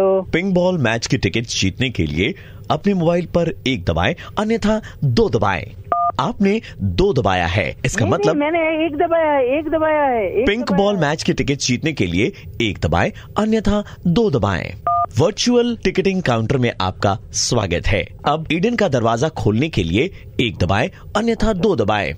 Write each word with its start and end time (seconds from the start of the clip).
Pink 0.00 0.54
ball 0.54 0.78
match 0.78 1.06
की 1.06 1.18
ticket 1.18 1.42
जीतने 1.42 1.90
के 1.90 2.06
लिए 2.06 2.34
अपने 2.70 2.94
मोबाइल 2.94 3.26
पर 3.26 3.52
एक 3.66 3.84
दबाएँ 3.84 4.14
अन्यथा 4.38 4.82
दो 5.04 5.28
दबाएँ। 5.28 5.74
आपने 6.20 6.60
दो 6.80 7.12
दबाया 7.12 7.46
है। 7.46 7.76
इसका 7.84 8.04
नहीं, 8.04 8.14
मतलब 8.14 8.36
नहीं, 8.36 8.50
मैंने 8.50 8.86
एक 8.86 8.96
दबाया 8.96 9.32
है 9.32 9.58
एक 9.58 9.68
दबाया 9.68 10.02
है 10.02 10.40
एक 10.40 10.46
पिंक 10.46 10.64
दबाया 10.64 10.84
बॉल 10.84 10.96
मैच 10.96 11.22
की 11.22 11.32
टिकट 11.32 11.54
जीतने 11.54 11.92
के 11.92 12.06
लिए 12.06 12.32
एक 12.62 12.78
दबाएँ 12.78 13.12
अन्यथा 13.38 13.84
दो 14.06 14.30
दबाएँ। 14.30 14.74
वर्चुअल 15.18 15.76
टिकटिंग 15.84 16.22
काउंटर 16.22 16.56
में 16.56 16.72
आपका 16.80 17.18
स्वागत 17.32 17.86
है। 17.86 18.08
अब 18.26 18.46
ईडन 18.52 18.76
का 18.76 18.88
दरवाज़ा 18.88 19.28
खोलने 19.28 19.68
के 19.68 19.82
लिए 19.82 20.10
एक 20.40 20.56
दबाएँ 20.56 20.90
अन्यथा 21.16 21.52
दो 21.52 21.76
दबाएँ। 21.76 22.14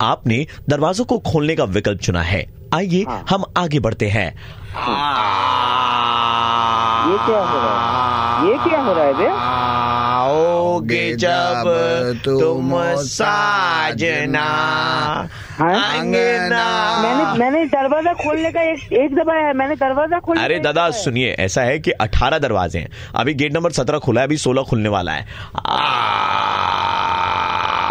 आपने 0.00 0.46
दरवाजों 0.68 1.04
को 1.04 1.18
खोलने 1.18 1.54
का 1.54 1.64
विकल्प 1.64 2.00
चुना 2.00 2.22
है। 2.22 2.46
आइए 2.74 3.02
हाँ। 3.02 3.24
हम 3.30 3.44
आगे 3.56 3.80
बढ़ते 3.80 4.08
हैं। 4.08 4.34
ये 7.04 7.16
क्या 7.26 7.40
हो 7.44 7.58
रहा 7.58 8.40
है? 8.40 8.46
ये 8.48 8.56
क्या 8.68 8.80
हो 8.82 8.92
रहा 8.92 9.04
है 9.04 9.14
बे 9.14 9.26
आओगे 9.28 11.02
जब 11.16 11.68
तुम 12.24 12.70
साजना 13.04 14.44
हाँ? 15.58 15.98
अंगना 15.98 16.62
मैंने 17.02 17.24
मैंने 17.38 17.64
दरवाज़ा 17.74 18.12
खोलने 18.22 18.50
का 18.52 18.62
एक 18.62 18.92
एक 18.92 19.14
दबाया 19.14 19.46
है 19.46 19.52
मैंने 19.54 19.74
दरवाज़ा 19.76 20.18
खोलने 20.20 20.44
अरे 20.44 20.58
दादा 20.58 20.90
सुनिए 21.02 21.34
ऐसा 21.38 21.62
है 21.62 21.78
कि 21.78 21.90
18 22.00 22.38
दरवाजे 22.38 22.78
हैं। 22.78 22.88
अभी 23.14 23.34
गेट 23.34 23.52
नंबर 23.54 23.72
17 23.72 23.98
खुला 23.98 24.20
है 24.20 24.26
अभी 24.26 24.36
16 24.38 24.62
खुलने 24.70 24.88
वाला 24.88 25.12
है। 25.12 25.20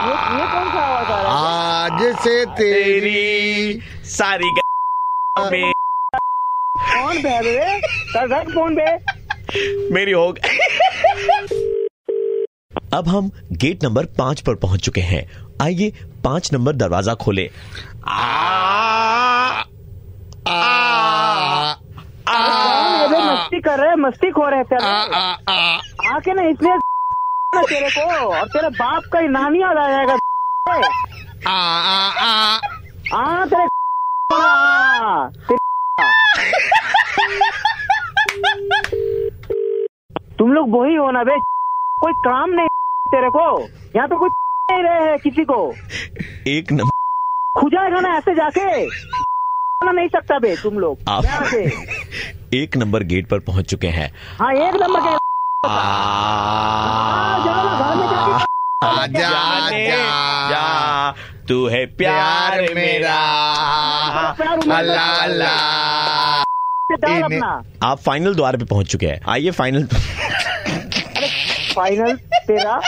ये 0.08 0.16
ये 0.38 0.46
कौन 0.52 0.68
सा 0.72 0.82
आवाज़ 0.82 1.12
आ 1.12 1.22
रहा 1.22 1.86
है? 1.86 1.92
आज 1.92 2.16
से 2.24 2.46
तेरी 2.58 3.80
सारी 4.18 4.50
ग- 4.52 4.62
में 5.52 5.72
कौन 6.76 7.22
बे 7.24 7.40
रख 8.18 8.50
फ़ोन 8.54 8.76
बे 8.76 8.86
मेरी 9.92 10.12
हो 10.12 10.32
गई 10.32 10.58
अब 12.94 13.08
हम 13.08 13.32
गेट 13.52 13.84
नंबर 13.84 14.06
पाँच 14.06 14.42
पर 14.42 14.56
पहुँच 14.56 14.80
चुके 14.80 15.02
हैं। 15.02 15.24
आइए 15.62 15.94
पाँच 16.24 16.54
नंबर 16.54 16.76
दरवाज़ा 16.76 17.14
खोले। 17.14 17.50
मस्ती 23.24 23.60
कर 23.62 23.80
रहे 23.80 23.90
हैं 23.90 23.96
मस्ती 23.96 24.32
खो 24.32 24.50
रहे 24.50 24.60
हैं 24.60 24.66
तेरे 24.66 24.86
आके 26.10 26.34
ना 26.34 26.42
इसलिए 26.50 26.76
ना 27.56 27.62
तेरे 27.62 27.90
को 27.90 28.02
और 28.26 28.48
तेरे 28.48 28.70
बाप 28.70 29.04
का 29.14 29.20
ही 29.20 29.28
नाम 29.28 29.56
याद 29.56 29.78
आ 29.78 29.88
जाएगा। 29.90 30.18
हाँ 33.14 33.48
तेरे 33.50 33.68
हाँ, 40.54 40.62
तुम 40.62 40.72
लोग 40.72 40.82
वही 40.82 40.96
हो 40.96 41.12
ना 41.12 41.24
बे। 41.24 41.40
कोई 42.02 42.14
काम 42.14 42.50
नहीं 42.50 42.68
तेरे 43.08 43.30
को। 43.30 43.68
यहाँ 43.96 44.08
तो 44.08 44.20
कुछ 44.20 44.32
नहीं 44.72 44.84
रहे 44.84 45.10
हैं 45.10 45.20
किसी 45.20 45.44
को। 45.44 45.74
एक 46.48 46.72
नंबर। 46.72 47.62
खुजाएगा 47.62 48.00
ना 48.00 48.18
ऐसे 48.18 48.36
जाके। 48.36 48.86
ना 49.86 49.92
नहीं 49.92 50.08
सकता 50.08 50.40
बे 50.40 50.56
तुम 50.64 50.80
लोग। 50.80 50.98
आप 51.10 51.24
एक 52.54 52.78
नंबर 52.78 53.04
गेट 53.04 53.30
पर 53.30 53.40
पहुँच 53.40 53.66
चुके 53.66 53.88
हैं। 53.88 54.14
हाँ 54.40 54.54
एक 54.54 54.76
नंबर 54.76 55.02
के 55.02 55.24
हाँ, 58.86 59.08
जा 59.08 61.14
तू 61.50 61.68
है 61.68 61.86
प्यार 61.86 62.62
मेरा। 62.62 63.18
अल्लाह। 64.78 65.93
डाल 66.96 67.22
अपना। 67.22 67.64
आप 67.84 68.00
फाइनल 68.00 68.36
द्वार 68.36 68.58
पे 68.58 68.66
पहुँच 68.66 68.88
चुके 68.88 69.08
हैं। 69.08 69.20
आइए 69.28 69.52
फाइनल 69.52 69.88
फाइनल 71.76 72.16
तेरा। 72.48 72.80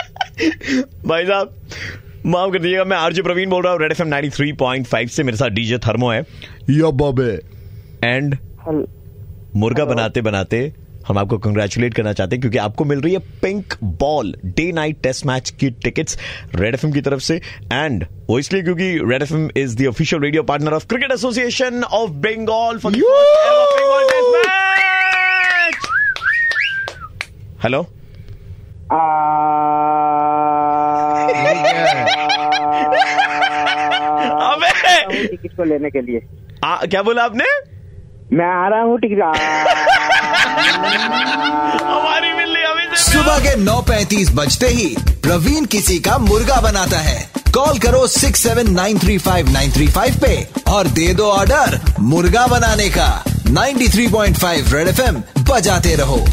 भाई 1.06 1.26
साहब 1.26 1.54
माफ़ 2.26 2.50
कर 2.52 2.58
दीजिएगा 2.58 2.84
मैं 2.84 2.96
आरजे 2.96 3.22
प्रवीण 3.22 3.50
बोल 3.50 3.62
रहा 3.62 3.72
हूँ 3.72 3.80
Red 3.80 3.92
F 3.92 4.02
M 4.02 4.30
three 4.30 4.52
point 4.52 4.86
five 4.86 5.08
से 5.08 5.22
मेरे 5.22 5.36
साथ 5.36 5.48
डीजे 5.48 5.78
थर्मो 5.78 6.10
है। 6.10 6.20
या 6.70 6.90
बॉबे। 6.90 7.30
एंड 8.04 8.36
मुर्गा 9.56 9.84
बनाते 9.84 10.20
बनाते 10.20 10.72
हम 11.08 11.18
आपको 11.18 11.38
कंग्रेचुलेट 11.38 11.94
करना 11.94 12.12
चाहते 12.12 12.36
हैं 12.36 12.40
क्योंकि 12.40 12.58
आपको 12.58 12.84
मिल 12.84 13.00
रही 13.00 13.12
है 13.12 13.18
pink 13.42 13.74
ball 13.84 14.34
day 14.44 14.72
night 14.72 15.02
test 15.02 15.26
match 15.26 15.50
की 15.50 15.70
टिकट्स 15.70 16.18
रेड 16.54 16.74
एफएम 16.74 16.92
की 16.92 17.00
तरफ़ 17.00 17.20
से. 17.20 17.36
एंड 17.72 18.06
वो 18.28 18.38
इसलिए 18.38 18.62
क्योंकि 18.62 18.98
Red 19.10 19.22
FM 19.22 19.48
is 19.56 19.76
the 19.76 19.86
official 19.86 20.22
radio 20.22 20.42
partner 20.42 20.72
of 20.72 20.86
cricket 20.86 21.12
association 21.12 21.82
of 21.84 22.10
Bengal 22.10 22.78
for 22.78 22.92
hello 27.62 27.86
अबे! 34.46 35.26
टिकट 35.26 35.56
को 35.56 35.64
लेने 35.64 35.90
के 35.90 36.00
लिए। 36.00 36.20
आ, 36.64 36.76
क्या 36.76 37.02
बोला 37.02 37.24
आपने? 37.24 37.44
मैं 38.36 38.64
आ 38.64 38.68
रहा 38.68 38.82
हूँ 38.82 38.98
टिकट 38.98 39.20
हमारी 40.56 42.32
बिल्ली 42.32 42.62
अभी 42.62 42.96
से 42.96 43.12
सुबह 43.12 43.38
के 43.38 43.56
9:35 43.56 44.30
बजते 44.30 44.66
ही 44.66 44.96
प्रवीण 45.22 45.64
किसी 45.64 45.98
का 45.98 46.18
मुर्गा 46.18 46.60
बनाता 46.60 46.98
है। 46.98 47.30
कॉल 47.54 47.78
करो 47.78 48.08
6793593 48.08 50.20
पे 50.20 50.48
और 50.68 50.88
दे 50.88 51.14
दो 51.14 51.30
ऑर्डर 51.30 51.80
मुर्गा 52.00 52.46
बनाने 52.46 52.88
का। 52.88 53.24
93.5 53.48 54.72
रेड 54.72 54.88
एफएम 54.88 55.22
बजाते 55.50 55.94
रहो। 55.94 56.26